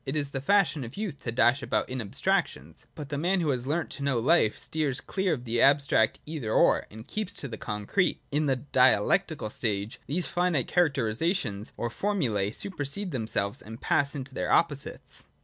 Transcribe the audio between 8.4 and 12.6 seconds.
147 81.] ((3) In the Dialectical stage these finite charac terisations or formulae